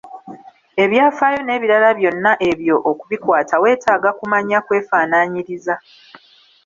Ebyafaayo 0.83 1.39
n'ebirala 1.43 1.89
byonna 1.99 2.31
ebyo 2.49 2.75
okubikwata 2.91 3.55
weetaaga 3.63 4.09
kumanya 4.19 4.57
kwefanaanyiriza. 4.65 5.75